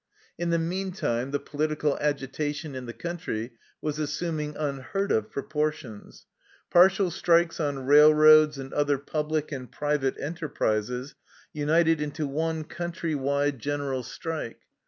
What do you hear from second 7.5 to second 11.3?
on railroads and other public and private enterprises